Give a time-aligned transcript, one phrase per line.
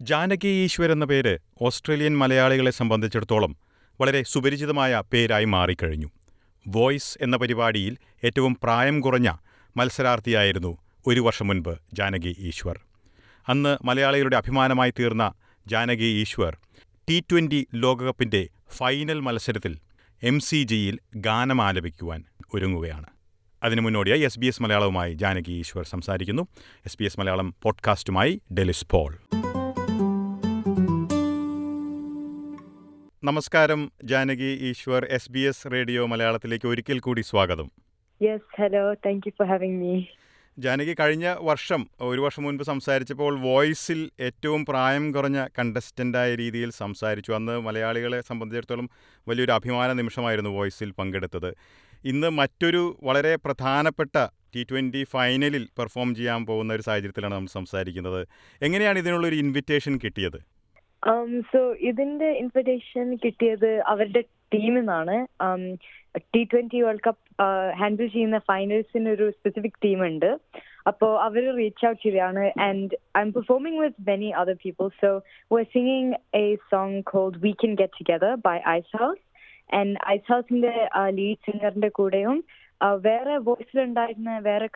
[0.00, 3.56] ജാനകി ഈശ്വർ എന്ന പേര് ഓസ്ട്രേലിയൻ മലയാളികളെ സംബന്ധിച്ചിടത്തോളം
[4.00, 6.10] വളരെ സുപരിചിതമായ പേരായി മാറിക്കഴിഞ്ഞു.
[6.68, 9.32] വോയിസ് എന്ന പരിപാടിയിൽ ഏറ്റവും പ്രായം കുറഞ്ഞ
[9.76, 12.80] മത്സരാർത്ഥിയായിരുന്നു ഒരു വർഷം മുൻപ് ജാനകി ഈശ്വർ.
[13.48, 15.32] അന്ന് മലയാളികളുടെ അഭിമാനമായി തീർന്ന
[15.66, 16.58] ജാനകി ഈശ്വർ
[17.08, 19.78] ടി ട്വന്റി ലോകകപ്പിന്റെ ഫൈനൽ മത്സരത്തിൽ
[20.22, 23.06] എം സി ജിയിൽ ഗാനം ആലപിക്കുവാൻ ഒരുങ്ങുകയാണ്.
[23.62, 26.46] അതിനു മുന്നോടിയായി എസ് ബി എസ് മലയാളവുമായി ജാനകി ഈശ്വർ സംസാരിക്കുന്നു.
[26.86, 29.39] എസ് ബി എസ് മലയാളം പോഡ്കാസ്റ്റുമായി ഡെലിസ് പോൾ.
[33.22, 37.66] നമസ്കാരം Janaki Easwar S B S radio മലയാളത്തിലേക്ക് ഒരിക്കൽ കൂടി സ്വാഗതം.
[38.20, 39.90] Yes hello Thank you for having me.
[40.58, 47.32] Janaki കഴിഞ്ഞ വർഷം ഒരു വർഷം മുൻപ് സംസാരിച്ചപ്പോൾ വോയിസിൽ ഏറ്റവും പ്രായം കുറഞ്ഞ കണ്ടസ്റ്റന്റായ രീതിയിൽ സംസാരിച്ചു.
[47.32, 48.88] അന്ന് മലയാളികളെ സംബന്ധിച്ചിടത്തോളം
[49.28, 51.50] വലിയൊരു അഭിമാന നിമിഷമായിരുന്നു വോയിസിൽ പങ്കെടുത്തത്.
[52.04, 54.16] ഇന്ന് മറ്റൊരു വളരെ പ്രധാനപ്പെട്ട
[54.54, 58.26] ടി ട്വന്റി ഫൈനലിൽ പെർഫോം ചെയ്യാൻ പോകുന്ന ഒരു സാഹചര്യത്തിലാണ് നമ്മൾ സംസാരിക്കുന്നത്.
[58.62, 60.40] എങ്ങനെയാണ് ഇതിനുള്ളൊരു ഇൻവിറ്റേഷൻ കിട്ടിയത്?
[61.02, 64.20] Um, so ഇതിന്റെ ഇൻവിറ്റേഷൻ കിട്ടിയത് അവരുടെ
[64.52, 65.14] ടീമിൽ നിന്നാണ്
[66.34, 67.22] T twenty world cup
[67.80, 70.30] handle ചെയ്യുന്ന ഫൈനൽസിന് ഒരു സ്പെസിഫിക് ടീം ഉണ്ട്.
[70.90, 75.10] അപ്പോൾ അവർ റീച്ച് ഔട്ട് ചെയ്താണ് and I am performing with many other people so
[75.50, 76.12] we're singing
[76.42, 78.56] a song called we can get together by
[79.02, 79.22] Icehouse
[79.70, 80.74] and Icehouse ഹൗസിന്റെ
[81.18, 82.36] lead സിംഗറിന്റെ കൂടെയും
[82.80, 84.68] uh, വേറെ വോയിസിലുണ്ടായിരുന്ന വേറെ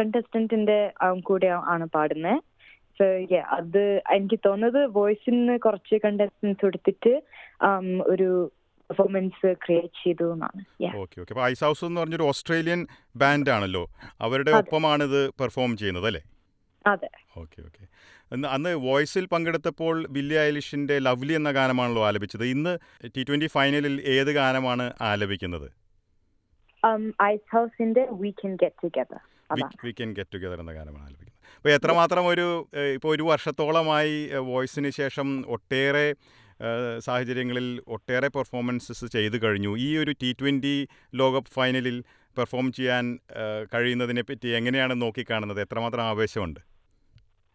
[0.00, 0.80] കണ്ടസ്റ്റന്റിന്റെ
[1.22, 2.38] കൂടെ ആണ് പാടുന്നത്
[2.98, 3.06] സോ
[3.58, 3.84] അത്
[4.16, 7.14] എനിക്ക് തോന്നുന്നത് വോയിസിൽ നിന്ന് കുറച്ച് കണ്ടസ്റ്റൻസ് എടുത്തിട്ട്
[7.68, 8.28] um, ഒരു
[8.90, 10.60] പെർഫോമൻസ് ക്രിയേറ്റ് ചെയ്തു എന്നാണ്.
[10.84, 10.94] Yeah.
[11.02, 12.80] ഓക്കെ ഓക്കെ അപ്പോൾ ഐസ് ഹൗസ് എന്ന് പറഞ്ഞൊരു ഓസ്ട്രേലിയൻ
[13.22, 13.84] ബാൻഡ് ആണല്ലോ.
[14.26, 16.22] അവരുടെ ഒപ്പമാണ് ഇത് പെർഫോം ചെയ്യുന്നത് അല്ലേ?
[16.84, 17.10] അതെ.
[17.42, 17.82] ഓക്കെ ഓക്കെ
[18.32, 22.44] അന്ന് അന്ന് വോയിസിൽ പങ്കെടുത്തപ്പോൾ ബില്ലി ഐലിഷിന്റെ ലവ്ലി എന്ന ഗാനമാണല്ലോ ആലപിച്ചത്.
[22.54, 22.72] ഇന്ന്
[23.14, 25.68] ടി ട്വന്റി ഫൈനലിൽ ഏത് ഗാനമാണ് ആലപിക്കുന്നത്?
[27.32, 29.22] ഐസ് ഹൗസിന്റെ വി കൻ ഗെറ്റ് ടുഗദർ
[29.52, 29.76] അതാണ്.
[29.86, 31.38] വി കൻ ഗെറ്റ് ടുഗദർ എന്ന ഗാനമാണ് ആലപിക്കുന്നത്.
[31.56, 32.46] അപ്പോൾ എത്രമാത്രം ഒരു
[32.96, 34.16] ഇപ്പോൾ ഒരു വർഷത്തോളമായി
[34.50, 36.06] വോയിസിന് ശേഷം ഒട്ടേറെ
[36.98, 39.72] സാഹചര്യങ്ങളിൽ ഒട്ടേറെ പെർഫോമൻസസ് ചെയ്തു കഴിഞ്ഞു.
[39.86, 40.76] ഈ ഒരു ടി ട്വന്റി
[41.20, 41.96] ലോകകപ്പ് ഫൈനലിൽ
[42.36, 43.04] പെർഫോം ചെയ്യാൻ
[43.72, 45.60] കഴിയുന്നതിനെ പറ്റി എങ്ങനെയാണ് നോക്കിക്കാണുന്നത്?
[45.60, 46.60] എത്രമാത്രം ആവേശമുണ്ട്?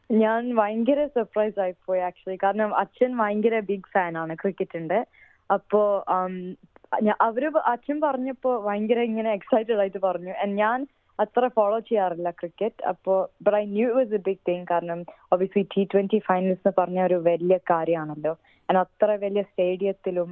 [0.09, 4.99] ഞാൻ ഭയങ്കര സർപ്രൈസ് ആയി പോയി ആക്ച്വലി കാരണം അച്ഛൻ ഭയങ്കര ബിഗ് ഫാനാണ് ആണ് ക്രിക്കറ്റിന്റെ
[5.55, 5.81] അപ്പോ
[7.27, 10.33] അവർ അച്ഛൻ പറഞ്ഞപ്പോ ഭയങ്കര ഇങ്ങനെ എക്സൈറ്റഡ് ആയിട്ട് പറഞ്ഞു.
[10.61, 10.77] ഞാൻ
[11.19, 13.13] അത്ര ഫോളോ ചെയ്യാറില്ല ക്രിക്കറ്റ് അപ്പോ
[13.45, 14.99] but I knew it was a big thing കാരണം
[15.35, 18.33] ഒബിയസ്ലി ടി ട്വന്റി ഫൈനൽസ് എന്ന് പറഞ്ഞ ഒരു വലിയ കാര്യമാണല്ലോ.
[18.69, 20.29] ഞാൻ അത്ര വലിയ സ്റ്റേഡിയത്തിലും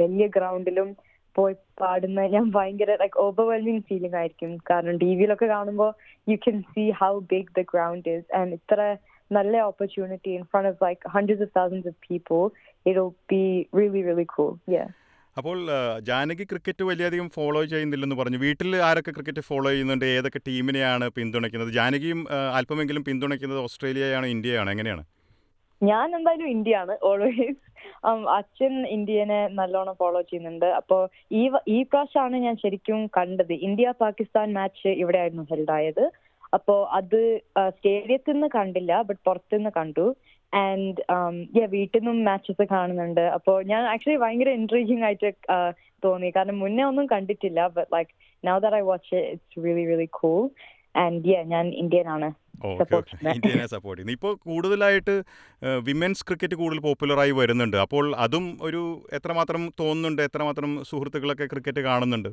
[0.00, 0.88] വലിയ ഗ്രൗണ്ടിലും
[1.36, 4.52] പോയി പാടുന്ന ഞാൻ ഭയങ്കര ലൈക് ഓവർവെൽമിങ് ഫീലിംഗ് ആയിരിക്കും.
[4.70, 5.90] കാരണം ടി വിയിലൊക്കെ കാണുമ്പോൾ
[6.26, 8.78] you can see how big the ground is and ഇത്ര
[9.30, 12.40] നല്ല opportunity in front of like hundreds of thousands of people
[12.86, 13.42] it be
[13.78, 14.84] really really cool yeah
[15.38, 15.58] അപ്പോൾ
[16.08, 18.38] ജാനകി ക്രിക്കറ്റ് വലിയധികം ഫോളോ ചെയ്യുന്നില്ലെന്ന് പറഞ്ഞു.
[18.38, 20.04] വീട്ടിൽ ആരൊക്കെ ക്രിക്കറ്റ് ഫോളോ ചെയ്യുന്നുണ്ട്?
[20.16, 21.72] ഏതൊക്കെ ടീമിനെയാണ് പിന്തുണയ്ക്കുന്നത്?
[21.78, 22.20] ജാനകിയും
[22.58, 24.70] അല്പമെങ്കിലും പിന്തുണയ്ക്കുന്നത് ഓസ്ട്രേലിയയാണോ ഇന്ത്യയാണോ.
[24.74, 25.04] എങ്ങനെയാണ്?
[25.82, 26.94] ഞാൻ എന്തായാലും ഇന്ത്യയാണ്.
[27.02, 27.62] ഓൾവേസ്
[28.36, 30.68] അച്ഛൻ ഇന്ത്യനെ നല്ലോണം ഫോളോ ചെയ്യുന്നുണ്ട്.
[30.80, 30.96] അപ്പോ
[31.40, 31.42] ഈ
[31.76, 33.52] ഈ പ്രാവശ്യമാണ് ഞാൻ ശരിക്കും കണ്ടത്.
[33.68, 36.06] ഇന്ത്യ പാകിസ്ഥാൻ മാച്ച് ഇവിടെ ആയിരുന്നു ഹെൽഡ്
[36.54, 37.20] അപ്പോ അത്
[37.68, 40.06] സ്റ്റേഡിയത്തിൽ നിന്ന് കണ്ടില്ല ബട്ട് പുറത്തുനിന്ന് കണ്ടു.
[40.52, 41.00] ആൻഡ്
[41.58, 43.24] യാ വീട്ടിൽ നിന്നും മാച്ചസ് കാണുന്നുണ്ട്.
[43.36, 45.30] അപ്പോ ഞാൻ ആക്ച്വലി ഭയങ്കര ഇൻട്രീഗിങ് ആയിട്ട്
[46.04, 46.30] തോന്നി.
[46.36, 48.10] കാരണം മുന്നേ ഒന്നും കണ്ടിട്ടില്ല but like
[48.48, 50.42] now that I watch it's really really cool
[51.04, 52.28] and yeah ഞാൻ ഇന്ത്യൻ ആണ്.
[53.36, 55.14] ഇന്ത്യനെ സപ്പോർട്ട് ഇപ്പോൾ കൂടുതലായിട്ട്
[55.88, 57.76] വിമൻസ് ക്രിക്കറ്റ് കൂടുതൽ പോപ്പുലറായി വരുന്നുണ്ട്.
[57.84, 58.82] അപ്പോൾ അതും ഒരു
[59.18, 60.22] എത്രമാത്രം തോന്നുന്നുണ്ട്?
[60.28, 62.30] എത്രമാത്രം സുഹൃത്തുക്കളൊക്കെ ക്രിക്കറ്റ് കാണുന്നുണ്ട്?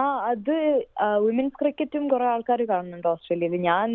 [0.00, 0.02] ആ
[0.32, 0.56] അത്
[1.26, 3.56] വിമൻസ് ക്രിക്കറ്റും കുറെ ആൾക്കാർ കാണുന്നുണ്ട് ഓസ്ട്രേലിയയിൽ.
[3.70, 3.88] ഞാൻ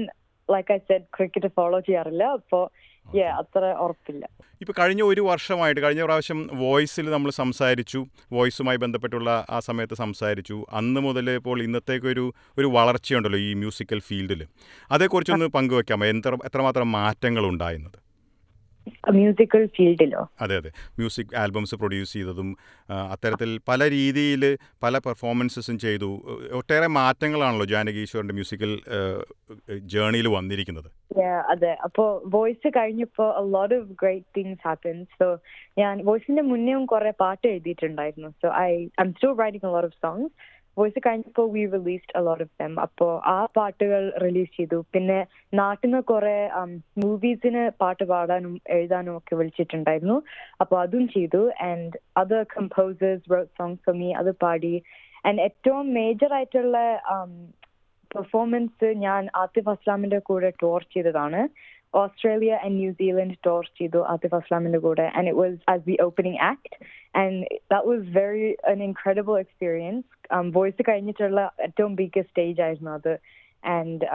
[0.51, 4.29] like I said cricket follow ചെയ്യാറില്ല അപ്പോൾ yeah, അത്ര ഉറപ്പില്ല.
[4.61, 8.05] ഇപ്പൊ കഴിഞ്ഞ ഒരു വർഷമായിട്ട് കഴിഞ്ഞ പ്രാവശ്യം വോയിസിൽ നമ്മൾ സംസാരിച്ചു.
[8.31, 10.65] വോയിസുമായി ബന്ധപ്പെട്ടുള്ള ആ സമയത്ത് സംസാരിച്ചു.
[10.71, 14.47] അന്ന് മുതൽ ഇപ്പോൾ ഇന്നത്തേക്കൊരു ഒരു വളർച്ചയുണ്ടല്ലോ ഈ മ്യൂസിക്കൽ ഫീൽഡിൽ
[14.91, 16.05] അതേക്കുറിച്ചൊന്ന് പങ്കുവെക്കാമോ?
[16.05, 18.06] എത്ര എത്രമാത്രം മാറ്റങ്ങൾ ഉണ്ടായിരുന്നത്
[19.11, 20.69] മ്യൂസിക്കൽ ഫീൽഡിലോ അതെ അതെ.
[20.69, 22.57] മ്യൂസിക് ആൽബംസ് പ്രൊഡ്യൂസ് ചെയ്തതും
[23.11, 26.09] അത്തരത്തിൽ പല രീതിയിൽ പല പെർഫോമൻസസും ചെയ്തു.
[26.53, 28.79] ഒട്ടേറെ മാറ്റങ്ങളാണല്ലോ ജാനകീശ്വറിന്റെ മ്യൂസിക്കൽ
[29.79, 30.89] ജേണിയിൽ വന്നിരിക്കുന്നത്.
[31.49, 31.77] അതെ.
[31.83, 33.25] അപ്പോ വോയിസ് കഴിഞ്ഞപ്പോ
[33.73, 35.05] of great things happened.
[35.19, 35.37] So
[35.77, 38.29] ഞാൻ വോയിസിന്റെ മുന്നേയും കുറെ പാട്ട് എഴുതിയിട്ടുണ്ടായിരുന്നു.
[38.29, 40.29] So I I still writing a lot of songs.
[40.77, 42.73] Voice കഴിഞ്ഞപ്പോ we released a lot of them.
[42.85, 44.79] അപ്പോ ആ പാട്ടുകൾ റിലീസ് ചെയ്തു.
[44.93, 45.19] പിന്നെ
[45.53, 46.35] നാട്ടിൽ നിന്ന് കുറെ
[47.03, 50.17] മൂവീസിന് പാട്ട് പാടാനും എഴുതാനും ഒക്കെ വിളിച്ചിട്ടുണ്ടായിരുന്നു.
[50.61, 51.41] അപ്പൊ അതും ചെയ്തു.
[51.69, 51.91] And
[52.23, 54.09] other composers wrote songs for me.
[54.21, 54.75] അത് പാടി.
[55.25, 56.77] ആൻഡ് ഏറ്റവും മേജർ ആയിട്ടുള്ള
[58.11, 61.41] പെർഫോമൻസ് ഞാൻ ആത്തിഫ് അസ്ലാമിന്റെ കൂടെ ടൂർ ചെയ്തതാണ്.
[61.93, 66.75] ഓസ്ട്രേലിയ ആൻഡ് ന്യൂസിലൻഡ് ടൂർ ചെയ്തു ആതിഫ് അസ്ലാമിന്റെ കൂടെ and it was as the opening act
[67.15, 67.39] and
[67.71, 70.05] that was very an incredible experience
[70.57, 73.13] voice കഴിഞ്ഞിട്ടുള്ള ഏറ്റവും ബിഗ്ഗസ്റ്റ് സ്റ്റേജ് ആയിരുന്നു അത്.
[73.63, 74.05] ആൻഡ്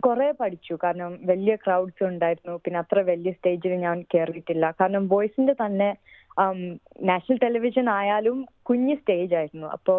[0.00, 0.74] കുറെ പഠിച്ചു.
[0.84, 2.56] കാരണം വലിയ ക്രൗഡ്സ് ഉണ്ടായിരുന്നു.
[2.64, 5.90] പിന്നെ അത്ര വലിയ സ്റ്റേജിൽ ഞാൻ കയറിയിട്ടില്ല കാരണം വോയിസിന്റെ തന്നെ
[7.04, 9.66] നാഷണൽ ടെലിവിഷൻ ആയാലും കുഞ്ഞ് സ്റ്റേജ് ആയിരുന്നു.
[9.66, 9.98] അപ്പോൾ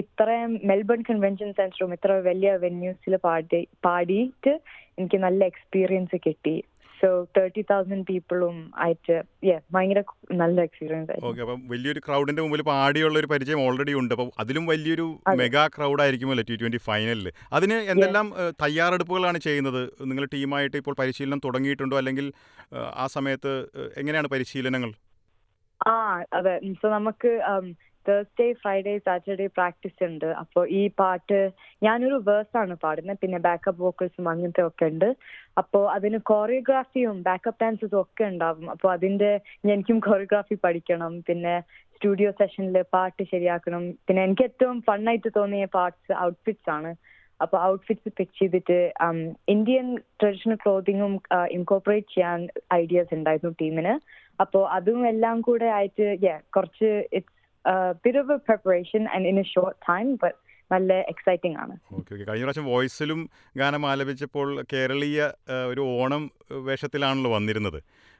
[0.00, 4.52] ഇത്രയും മെൽബൺ കൺവെൻഷൻ സെന്ററും ഇത്ര വലിയ വെന്യൂസിൽ പാടി പാടിയിട്ട്
[4.98, 6.54] എനിക്ക് നല്ല എക്സ്പീരിയൻസ് കിട്ടി.
[7.00, 9.14] സോ തേർട്ടി തൗസൻഡ് പീപ്പിളും ആയിട്ട്
[9.74, 10.00] ഭയങ്കര
[10.42, 11.30] നല്ല എക്സ്പീരിയൻസ് ആയിരുന്നു.
[11.30, 14.12] ഓക്കെ അപ്പം വലിയൊരു ക്രൗഡിന്റെ മുമ്പിൽ പാടിയുള്ള ഒരു പരിചയം ഓൾറെഡി ഉണ്ട്.
[14.16, 15.06] അപ്പം അതിലും വലിയൊരു
[15.40, 17.28] മെഗാ ക്രൗഡ് ആയിരിക്കുമല്ലോ ടി ട്വന്റി ഫൈനലിൽ
[17.58, 18.28] അതിന് എന്തെല്ലാം
[18.64, 19.82] തയ്യാറെടുപ്പുകളാണ് ചെയ്യുന്നത്?
[20.10, 21.96] നിങ്ങൾ ടീമായിട്ട് ഇപ്പോൾ പരിശീലനം തുടങ്ങിയിട്ടുണ്ടോ?
[22.02, 22.28] അല്ലെങ്കിൽ
[23.04, 23.54] ആ സമയത്ത്
[24.02, 24.92] എങ്ങനെയാണ് പരിശീലനങ്ങൾ?
[25.90, 25.94] ആ
[26.38, 26.52] അതെ.
[26.80, 27.30] സോ നമുക്ക്
[28.06, 30.26] തേഴ്സ്ഡേ ഫ്രൈഡേ സാറ്റർഡേ പ്രാക്ടീസ് ഉണ്ട്.
[30.42, 31.38] അപ്പോൾ ഈ പാട്ട്
[31.86, 35.08] ഞാനൊരു വേഴ്സ് ആണ് പാടുന്നത് പിന്നെ ബാക്കപ്പ് വോക്കൽസും അങ്ങനത്തെ ഒക്കെ ഉണ്ട്.
[35.60, 38.66] അപ്പോൾ അതിന് കൊറിയോഗ്രാഫിയും ബാക്കപ്പ് ഡാൻസസും ഒക്കെ ഉണ്ടാവും.
[38.74, 39.30] അപ്പോൾ അതിന്റെ
[39.74, 41.14] എനിക്കും കൊറിയോഗ്രാഫി പഠിക്കണം.
[41.28, 41.54] പിന്നെ
[41.94, 43.82] സ്റ്റുഡിയോ സെഷനിൽ പാട്ട് ശരിയാക്കണം.
[44.06, 46.92] പിന്നെ എനിക്ക് ഏറ്റവും ഫണ്ണായിട്ട് തോന്നിയ പാർട്സ് ഔട്ട്ഫിറ്റ്സ് ആണ്.
[47.44, 48.78] അപ്പോൾ ഔട്ട്ഫിറ്റ്സ് പിക്ക് ചെയ്തിട്ട്
[49.54, 49.86] ഇന്ത്യൻ
[50.20, 51.14] ട്രഡീഷണൽ ക്ലോത്തിങ്ങും
[51.56, 52.40] ഇൻകോപ്പറേറ്റ് ചെയ്യാൻ
[52.80, 53.94] ഐഡിയാസ് ഉണ്ടായിരുന്നു ടീമിന്
[54.44, 56.06] അപ്പോൾ അതും എല്ലാം കൂടെ ആയിട്ട്
[56.56, 57.34] കുറച്ച് it's
[58.04, 60.38] bit of a preparation and in a short time but
[60.70, 61.74] നല്ല എക്സൈറ്റിംഗ് ആണ്.
[62.28, 63.20] കഴിഞ്ഞ പ്രാവശ്യം വോയിസിലും
[63.60, 65.20] ഗാനം ആലപിച്ചപ്പോൾ കേരളീയ
[65.72, 66.22] ഒരു ഓണം
[66.68, 67.78] വേഷത്തിലാണല്ലോ വന്നിരുന്നത്.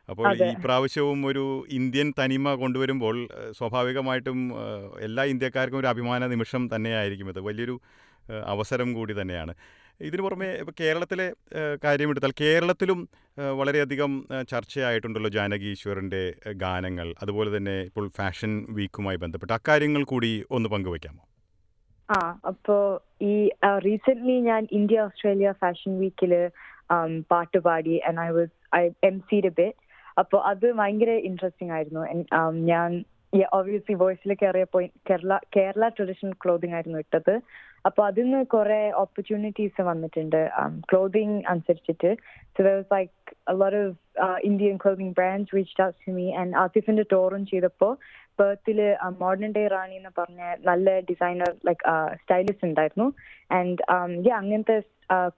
[0.08, 1.44] അപ്പോൾ ഈ പ്രാവശ്യവും ഒരു
[1.78, 3.16] ഇന്ത്യൻ തനിമ കൊണ്ടുവരുമ്പോൾ
[3.58, 4.38] സ്വാഭാവികമായിട്ടും
[5.06, 7.40] എല്ലാ ഇന്ത്യക്കാർക്കും ഒരു അഭിമാന നിമിഷം തന്നെയായിരിക്കും ഇത്.
[7.48, 7.76] വലിയൊരു
[8.52, 9.54] അവസരം കൂടി തന്നെയാണ്.
[10.08, 11.26] ഇതിനു പുറമെ ഇപ്പോൾ കേരളത്തിലെ
[11.84, 13.00] കാര്യമെടുത്താൽ കേരളത്തിലും
[13.58, 14.12] വളരെയധികം
[14.52, 15.72] ചർച്ചയായിട്ടുണ്ടല്ലോ ജാനകി
[16.64, 17.08] ഗാനങ്ങൾ.
[17.22, 21.22] അതുപോലെ തന്നെ ഇപ്പോൾ ഫാഷൻ വീക്കുമായി ബന്ധപ്പെട്ട് അക്കാര്യങ്ങൾ കൂടി ഒന്ന് പങ്കുവയ്ക്കാമോ
[22.08, 22.18] ആ
[22.50, 22.76] അപ്പോ
[23.30, 23.34] ഈ
[23.86, 26.32] റീസെന്റ് ഞാൻ ഇന്ത്യ ഓസ്ട്രേലിയ ഫാഷൻ വീക്കിൽ
[27.32, 27.94] പാട്ട് പാടി
[28.26, 29.68] I was I M C bit
[30.20, 32.02] അപ്പോൾ അത് ഭയങ്കര ഇൻട്രസ്റ്റിംഗ് ആയിരുന്നു.
[32.72, 32.90] ഞാൻ
[33.58, 37.34] ഒബ്വിയസ്ലി വോയിസിൽ കയറിയപ്പോൾ കേരള കേരള ട്രഡീഷണൽ ക്ലോതിങ് ആയിരുന്നു ഇട്ടത്.
[37.86, 40.40] അപ്പോൾ അതിൽ നിന്ന് കുറെ ഓപ്പർച്യൂണിറ്റീസ് വന്നിട്ടുണ്ട്.
[40.90, 42.10] ക്ലോതിങ് അനുസരിച്ചിട്ട്.
[42.56, 43.10] So there was like
[43.60, 45.50] lot of uh, Indian clothing brands
[46.64, 47.92] ആസിഫിന്റെ ടോറും ചെയ്തപ്പോൾ
[48.40, 48.78] പേർത്തിൽ
[49.22, 51.82] മോഡേൺ ഡേ റാണി എന്ന് പറഞ്ഞ നല്ല ഡിസൈനർ ലൈക്ക്
[52.22, 53.06] സ്റ്റൈലിസ്റ്റ് ഉണ്ടായിരുന്നു.
[53.58, 54.76] ആൻഡ് അങ്ങനത്തെ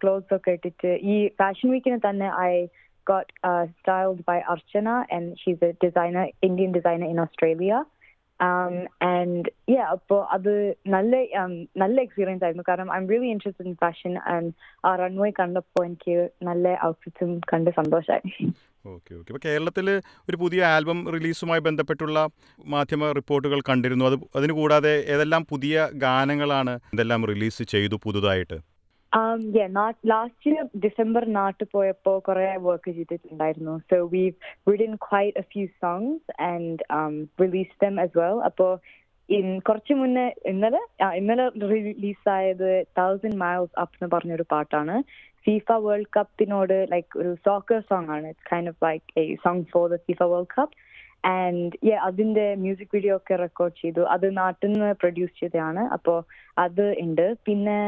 [0.01, 2.67] ക്ലോത്ത്സ് ഒക്കെ ഇട്ടിട്ട് ഈ ഫാഷൻ വീക്കിന് തന്നെ I
[3.05, 7.79] got uh, styled by Archana, and she's a designer, Indian designer in Australia.
[8.41, 8.75] Um,
[9.15, 10.53] and yeah, അപ്പോൾ അത്
[10.95, 11.53] നല്ല um,
[11.83, 12.65] നല്ല എക്സ്പീരിയൻസ് ആയിരുന്നു.
[12.69, 14.51] കാരണം I'm really interested in fashion and
[14.89, 16.17] ആ റൺവേ കണ്ടപ്പോൾ എനിക്ക്
[16.49, 18.49] നല്ല ഔട്ട്ഫിറ്റ്സും കണ്ട് സന്തോഷമായി
[18.93, 19.87] ഓക്കെ ഓക്കെ ഇപ്പോൾ കേരളത്തിൽ
[20.29, 22.19] ഒരു പുതിയ ആൽബം റിലീസുമായി ബന്ധപ്പെട്ടുള്ള
[22.75, 24.05] മാധ്യമ റിപ്പോർട്ടുകൾ കണ്ടിരുന്നു.
[24.11, 28.59] അത് അതിന് കൂടാതെ ഏതെല്ലാം പുതിയ ഗാനങ്ങളാണ് ഇതെല്ലാം റിലീസ് ചെയ്തു പുതുതായിട്ട്?
[29.15, 33.75] Not last year December നാട്ടിൽ പോയപ്പോൾ കുറെ വർക്ക് ചെയ്തിട്ടുണ്ടായിരുന്നു.
[33.91, 33.97] So
[34.69, 36.21] written quite a few songs
[36.53, 38.39] and um, released them as well.
[38.49, 38.73] അപ്പോൾ
[39.67, 40.81] കുറച്ച് മുന്നേ ഇന്നലെ
[41.19, 44.97] ഇന്നലെ റിലീസായത് തൗസൻഡ് മൈൽസ് അപ്പ് എന്ന് പറഞ്ഞൊരു പാട്ടാണ്.
[45.47, 48.27] ഫിഫ വേൾഡ് കപ്പിനോട് ലൈക്ക് ഒരു സോക്കർ സോങ് ആണ്.
[48.33, 50.75] It's kind of like a song for the FIFA World Cup
[51.37, 54.03] and yeah അതിന്റെ മ്യൂസിക് വീഡിയോ ഒക്കെ റെക്കോർഡ് ചെയ്തു.
[54.15, 56.19] അത് നാട്ടിൽ നിന്ന് പ്രൊഡ്യൂസ് ചെയ്തതാണ് അപ്പോൾ
[56.65, 57.79] അത് ഉണ്ട് പിന്നെ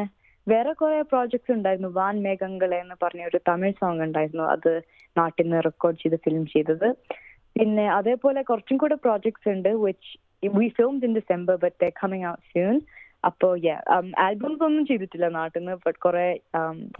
[0.47, 1.89] വേറെ കുറെ പ്രോജക്ട്സ് ഉണ്ടായിരുന്നു.
[1.99, 4.45] വാൻ മേഘങ്ങളെ എന്ന് പറഞ്ഞ ഒരു തമിഴ് സോങ് ഉണ്ടായിരുന്നു.
[4.55, 4.73] അത്
[5.17, 6.89] നാട്ടിൽ നിന്ന് റെക്കോർഡ് ചെയ്ത് ഫിലിം ചെയ്തത്.
[7.57, 10.13] പിന്നെ അതേപോലെ കുറച്ചും കൂടെ പ്രോജക്ട്സ് ഉണ്ട് which
[10.59, 12.77] we films in December but coming out soon
[13.27, 13.49] അപ്പോ
[14.25, 16.27] ആൽബംസ് ഒന്നും ചെയ്തിട്ടില്ല നാട്ടിൽ നിന്ന് ബട്ട് കുറെ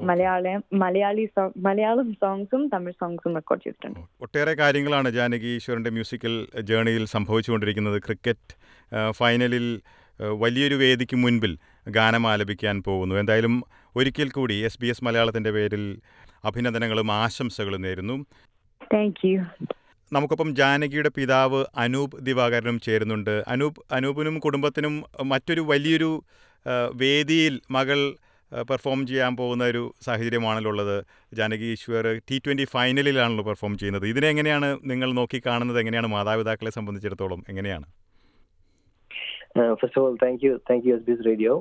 [0.01, 4.01] മലയാളം മലയാളി സോങ് മലയാളം സോങ്സും തമിഴ് സോങ്സും റെക്കോർഡ് ചെയ്തിട്ടുണ്ട്.
[4.21, 6.35] ഒട്ടേറെ കാര്യങ്ങളാണ് ജാനകി ഈശ്വരന്റെ മ്യൂസിക്കൽ
[6.71, 7.99] ജേണിയിൽ സംഭവിച്ചുകൊണ്ടിരിക്കുന്നത്.
[8.07, 8.55] ക്രിക്കറ്റ്
[9.11, 9.67] ഫൈനലിൽ
[10.21, 11.55] ആ, വലിയൊരു വേദിക്ക് മുൻപിൽ
[11.89, 13.15] ഗാനം ആലപിക്കാൻ പോകുന്നു.
[13.15, 13.65] എന്തായാലും
[13.97, 16.01] ഒരിക്കൽ കൂടി എസ് ബി എസ് മലയാളത്തിന്റെ പേരിൽ
[16.45, 18.17] അഭിനന്ദനങ്ങളും ആശംസകളും നേരുന്നു.
[18.93, 19.41] താങ്ക് യു
[20.13, 23.45] നമുക്കൊപ്പം ജാനകിയുടെ പിതാവ് അനൂപ് ദിവാകരനും ചേരുന്നുണ്ട്.
[23.49, 26.23] അനൂപ് അനൂപിനും കുടുംബത്തിനും മറ്റൊരു വലിയൊരു
[26.95, 28.15] വേദിയിൽ മകൾ
[28.53, 34.07] പെർഫോം ചെയ്യാൻ പോകുന്ന ഒരു സാഹചര്യമാണല്ലോ ഉള്ളത് ജാനകി ഈശ്വർ ടി ട്വന്റി ഫൈനലിലാണല്ലോ പെർഫോം ചെയ്യുന്നത്.
[34.07, 35.79] ഇതിനെ എങ്ങനെയാണ് നിങ്ങൾ നോക്കി കാണുന്നത്?
[35.79, 37.87] എങ്ങനെയാണ് മാതാപിതാക്കളെ സംബന്ധിച്ചിടത്തോളം എങ്ങനെയാണ്?
[39.81, 41.53] First of all thank you thank you S B S radio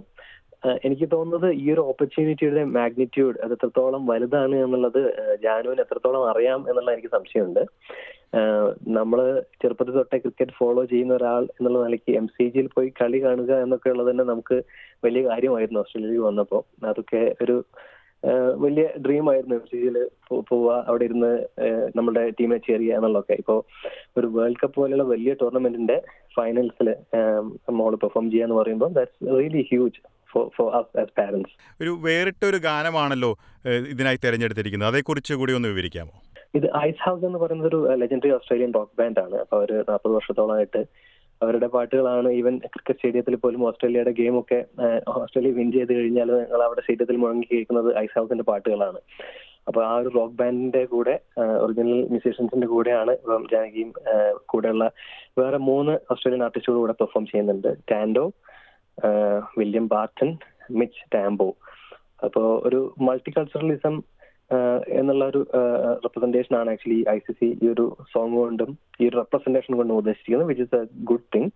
[0.87, 5.01] എനിക്ക് തോന്നുന്നത് ഈ ഒരു ഓപ്പർച്യൂണിറ്റിയുടെ മാഗ്നിറ്റ്യൂഡ് അത് എത്രത്തോളം വലുതാണ് എന്നുള്ളത്
[5.45, 7.63] ജാനുവിന് എത്രത്തോളം അറിയാം എന്നുള്ള എനിക്ക് സംശയമുണ്ട്.
[8.97, 9.19] നമ്മൾ
[9.61, 13.91] ചെറുപ്പത്തിൽ തൊട്ടേ ക്രിക്കറ്റ് ഫോളോ ചെയ്യുന്ന ഒരാൾ എന്നുള്ള നിലയ്ക്ക് എം സി ജിയിൽ പോയി കളി കാണുക എന്നൊക്കെ
[13.93, 14.57] ഉള്ളത് തന്നെ നമുക്ക്
[15.05, 16.63] വലിയ കാര്യമായിരുന്നു ഓസ്ട്രേലിയയിൽ വന്നപ്പോൾ.
[16.91, 17.57] അതൊക്കെ ഒരു
[18.63, 19.97] വലിയ ഡ്രീം ആയിരുന്നു എം സി ജിയിൽ
[20.49, 21.31] പോവുക അവിടെ ഇരുന്ന്
[21.97, 23.35] നമ്മുടെ ചെയർ ചെയ്യുക എന്നുള്ളതൊക്കെ.
[23.41, 23.59] ഇപ്പോൾ
[24.17, 25.97] ഒരു വേൾഡ് കപ്പ് പോലെയുള്ള വലിയ ടൂർണമെന്റിന്റെ
[26.37, 26.89] ഫൈനൽസിൽ
[27.81, 30.01] മോൾ പെർഫോം ചെയ്യുക എന്ന് പറയുമ്പോൾ that's really huge
[30.57, 33.31] for us parents ഒരു വേറിട്ടൊരു ഗാനമാണല്ലോ
[33.93, 34.89] ഇതിനായി തിരഞ്ഞെടുത്തിരിക്കുന്നത്.
[34.91, 36.15] അതേക്കുറിച്ച് കൂടി ഒന്ന് വിവരിക്കാമോ?
[36.59, 39.35] ഇത് ഐസ് ഹൗസ് എന്ന് പറയുന്നത് ഒരു ലെജൻഡറി ഓസ്ട്രേലിയൻ റോക്ക് ബാൻഡ് ആണ്.
[39.43, 40.81] അപ്പൊ അവർ നാൽപ്പത് വർഷത്തോളമായിട്ട്
[41.41, 42.29] അവരുടെ പാട്ടുകളാണ്.
[42.39, 44.59] ഈവൻ ക്രിക്കറ്റ് സ്റ്റേഡിയത്തിൽ പോലും ഓസ്ട്രേലിയയുടെ ഗെയിം ഒക്കെ
[45.21, 49.01] ഓസ്ട്രേലിയ വിൻ ചെയ്ത് കഴിഞ്ഞാൽ നിങ്ങൾ അവിടെ സ്റ്റേഡിയത്തിൽ മുഴങ്ങി കേൾക്കുന്നത് ഐസ് ഹൗസിന്റെ പാട്ടുകളാണ്.
[49.69, 51.13] അപ്പൊ ആ ഒരു റോക്ക് ബാൻഡിന്റെ കൂടെ
[51.63, 53.91] ഒറിജിനൽ മ്യൂസീഷ്യൻസിന്റെ കൂടെയാണ് ഇപ്പം ജാനകിയും
[54.51, 54.85] കൂടെയുള്ള
[55.41, 57.71] വേറെ മൂന്ന് ഓസ്ട്രേലിയൻ ആർട്ടിസ്റ്റുകൾ കൂടെ പെർഫോം ചെയ്യുന്നുണ്ട്.
[57.91, 58.25] Tando
[59.57, 60.29] William Barton
[60.71, 61.49] Mitch Tambo.
[62.25, 63.95] അപ്പോ ഒരു മൾട്ടി കൾച്ചറലിസം
[64.89, 65.41] എന്നുള്ള ഒരു
[66.03, 68.71] റെപ്രസെന്റേഷൻ ആണ് ആക്ച്വലി ഐ സി സി ഈ ഒരു സോങ് കൊണ്ടും
[69.01, 71.49] ഈ ഒരു റെപ്രസെന്റേഷൻ കൊണ്ടും ഉദ്ദേശിക്കുന്നത് which is a good thing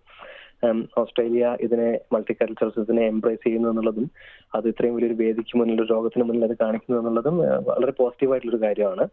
[0.98, 4.06] Australia ഇതിനെ മൾട്ടി കൾച്ചറലിസത്തിനെ എംബ്രേസ് ചെയ്യുന്നു എന്നുള്ളതും
[4.54, 8.64] അത് ഇത്രയും വലിയൊരു വേദിക്ക് മുന്നിൽ ഒരു ലോകത്തിന് മുന്നിൽ അത് കാണിക്കുന്നു എന്നുള്ളതും വളരെ പോസിറ്റീവ് ആയിട്ടുള്ള ഒരു
[8.64, 9.06] കാര്യമാണ്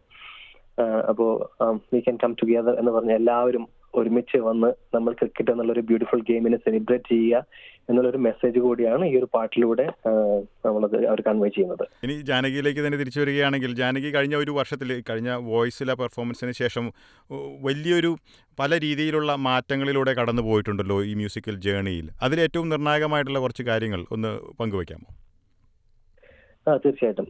[1.09, 1.25] അപ്പോ
[1.93, 3.63] വി ക്യാൻ കം ടുഗെദർ എന്ന് പറഞ്ഞ എല്ലാവരും
[4.01, 7.43] ഒരുമിച്ച് വന്ന് നമ്മൾ ക്രിക്കറ്റ് എന്നുള്ള ഒരു ബ്യൂട്ടിഫുൾ ഗെയിമിനെ സെലിബ്രേറ്റ് ചെയ്യുക
[7.89, 9.85] എന്നുള്ളൊരു മെസ്സേജ് കൂടിയാണ് ഈ ഒരു പാട്ടിലൂടെ
[10.65, 11.83] നമ്മളത് അവർ കൺവേ ചെയ്യുന്നത്.
[12.05, 16.87] ഇനി ജാനകിയിലേക്ക് തന്നെ തിരിച്ചു വരികയാണെങ്കിൽ ജാനകി കഴിഞ്ഞ ഒരു വർഷത്തിൽ കഴിഞ്ഞ വോയിസിലെ പെർഫോമൻസിന് ശേഷം
[17.67, 18.11] വലിയൊരു
[18.59, 25.09] പല രീതിയിലുള്ള മാറ്റങ്ങളിലൂടെ കടന്നു പോയിട്ടുണ്ടല്ലോ ഈ മ്യൂസിക്കൽ ജേണിയിൽ അതിലേറ്റവും നിർണായകമായിട്ടുള്ള കുറച്ച് കാര്യങ്ങൾ ഒന്ന് പങ്കുവയ്ക്കാമോ?
[26.67, 27.27] ആ തീർച്ചയായിട്ടും.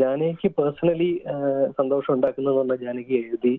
[0.00, 1.10] ജാനകിക്ക് പേഴ്സണലി
[1.78, 3.52] സന്തോഷം ഉണ്ടാക്കുന്നതെന്ന് പറഞ്ഞാൽ ജാനകി എഴുതി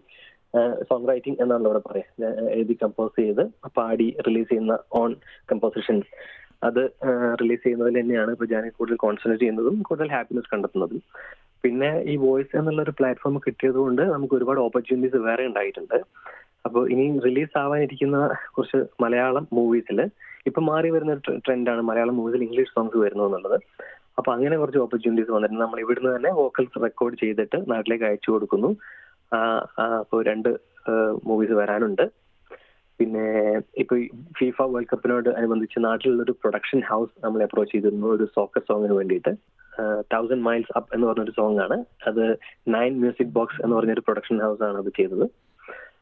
[0.90, 2.10] സോങ് റൈറ്റിംഗ് എന്നാണല്ലോ ഇവിടെ പറയാം.
[2.58, 3.44] എഴുതി കമ്പോസ് ചെയ്ത്
[3.78, 5.12] പാടി റിലീസ് ചെയ്യുന്ന ഓൺ
[5.52, 6.08] കമ്പോസിഷൻസ്
[6.68, 6.82] അത്
[7.42, 11.02] റിലീസ് ചെയ്യുന്നതിൽ തന്നെയാണ് ഇപ്പൊ ഞാൻ കൂടുതൽ കോൺസെൻട്രേറ്റ് ചെയ്യുന്നതും കൂടുതൽ ഹാപ്പിനെസ് കണ്ടെത്തുന്നതും.
[11.64, 15.98] പിന്നെ ഈ വോയിസ് എന്നുള്ള ഒരു പ്ലാറ്റ്ഫോം കിട്ടിയത് കൊണ്ട് നമുക്ക് ഒരുപാട് ഓപ്പർച്യൂണിറ്റീസ് വേറെ ഉണ്ടായിട്ടുണ്ട്.
[16.68, 18.18] അപ്പോൾ ഇനി റിലീസ് ആവാനിരിക്കുന്ന
[18.56, 20.00] കുറച്ച് മലയാളം മൂവീസിൽ
[20.50, 23.58] ഇപ്പൊ മാറി വരുന്ന ഒരു ട്രെൻഡാണ് മലയാളം മൂവീസിൽ ഇംഗ്ലീഷ് സോങ്സ് വരുന്നു എന്നുള്ളത്
[24.20, 25.64] അപ്പൊ അങ്ങനെ കുറച്ച് ഓപ്പർച്യൂണിറ്റീസ് വന്നിട്ടുണ്ട്.
[25.64, 28.70] നമ്മൾ ഇവിടുന്ന് തന്നെ വോക്കൽസ് റെക്കോർഡ് ചെയ്തിട്ട് നാട്ടിലേക്ക് അയച്ചു കൊടുക്കുന്നു.
[29.34, 30.50] അപ്പോൾ രണ്ട്
[31.26, 32.06] മൂവീസ് വരാനുണ്ട്.
[33.00, 33.26] പിന്നെ
[33.78, 33.96] ഇപ്പൊ
[34.38, 38.08] ഫിഫ വേൾഡ് കപ്പിനോട് അനുബന്ധിച്ച് നാട്ടിലുള്ള ഒരു പ്രൊഡക്ഷൻ ഹൗസ് നമ്മൾ അപ്രോച്ച് ചെയ്തിരുന്നു.
[38.08, 39.34] ഒരു സോക്കർ സോങ്ങിന് വേണ്ടിയിട്ട്.
[40.14, 42.24] തൗസൻഡ് മൈൽസ് അപ്പ് എന്ന് പറഞ്ഞൊരു സോങ് ആണ് അത്
[42.68, 45.26] നയൻ മ്യൂസിക് ബോക്സ് എന്ന് പറഞ്ഞൊരു പ്രൊഡക്ഷൻ ഹൗസ് ആണ് അത് ചെയ്തത്.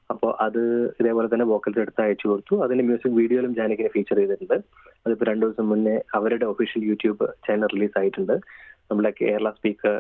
[0.10, 0.62] അപ്പോൾ അത്
[1.02, 2.56] ഇതേപോലെ തന്നെ വോക്കൽസ് എടുത്ത് അയച്ചു കൊടുത്തു.
[2.64, 4.54] അതിന്റെ മ്യൂസിക് വീഡിയോയിലും ജാനകിനെ ഫീച്ചർ ചെയ്തിട്ടുണ്ട്.
[5.06, 8.36] അതിപ്പോ രണ്ടു ദിവസം മുന്നേ അവരുടെ ഒഫീഷ്യൽ യൂട്യൂബ് ചാനൽ റിലീസ് ആയിട്ടുണ്ട്.
[8.90, 9.96] നമ്മുടെ കേരള സ്പീക്കർ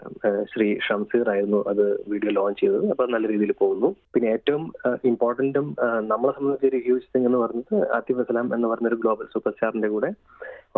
[0.52, 2.86] ശ്രീ ഷംസീർ ആയിരുന്നു അത് വീഡിയോ ലോഞ്ച് ചെയ്തത്.
[2.94, 3.90] അപ്പൊ നല്ല രീതിയിൽ പോകുന്നു.
[4.14, 4.64] പിന്നെ ഏറ്റവും
[5.12, 5.68] ഇമ്പോർട്ടന്റും
[6.12, 9.90] നമ്മളെ സംബന്ധിച്ച് ഒരു ഹ്യൂജ് തിങ് എന്ന് പറഞ്ഞത് ആതിഫ് അസ്ലാം എന്ന് പറഞ്ഞ ഒരു ഗ്ലോബൽ സൂപ്പർ സ്റ്റാറിന്റെ
[9.96, 10.10] കൂടെ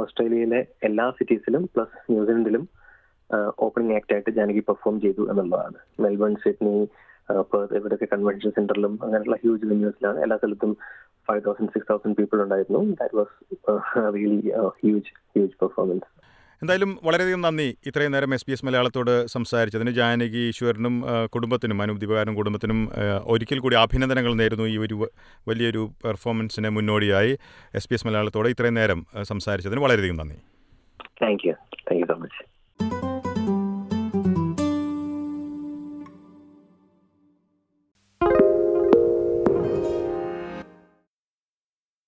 [0.03, 2.63] ഓസ്ട്രേലിയയിലെ എല്ലാ സിറ്റീസിലും പ്ലസ് ന്യൂസിലൻഡിലും
[3.65, 5.77] ഓപ്പണിംഗ് ആക്ട് ആയിട്ട് ജാനകി പെർഫോം ചെയ്തു എന്നുള്ളതാണ്.
[6.03, 6.75] മെൽബൺ സിഡ്നി
[7.51, 10.71] പേർത്ത് ഇവിടെയൊക്കെ കൺവെൻഷൻ സെന്ററിലും അങ്ങനെയുള്ള ഹ്യൂജ് വെന്യൂസിലാണ് എല്ലാ സ്ഥലത്തും
[11.29, 12.81] five thousand six thousand people ഉണ്ടായിരുന്നു.
[12.99, 13.35] That was
[14.15, 14.39] really
[14.81, 16.07] huge huge performance
[16.61, 17.67] എന്തായാലും വളരെയധികം നന്ദി.
[17.89, 19.91] ഇത്രയും നേരം എസ് ബി എസ് മലയാളത്തോട് സംസാരിച്ചതിന്.
[19.97, 20.95] ജാനകി ഈശ്വരനും
[21.35, 22.05] കുടുംബത്തിനും അനൂപ്
[22.39, 22.79] കുടുംബത്തിനും
[23.33, 24.65] ഒരിക്കൽ കൂടി അഭിനന്ദനങ്ങൾ നേരുന്നു.
[24.73, 24.95] ഈ ഒരു
[25.49, 27.33] വലിയൊരു പെർഫോമൻസിന് മുന്നോടിയായി
[27.79, 30.37] എസ് ബി എസ് മലയാളത്തോട് ഇത്രയും നേരം സംസാരിച്ചതിന് വളരെയധികം നന്ദി.
[31.23, 31.53] Thank you
[31.87, 32.43] thank you so much